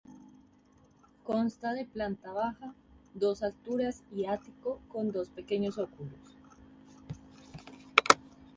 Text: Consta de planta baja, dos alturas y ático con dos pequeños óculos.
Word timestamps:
Consta 1.23 1.73
de 1.75 1.85
planta 1.85 2.31
baja, 2.33 2.73
dos 3.13 3.43
alturas 3.43 4.03
y 4.11 4.25
ático 4.25 4.79
con 4.87 5.11
dos 5.11 5.29
pequeños 5.29 5.77
óculos. 5.77 6.37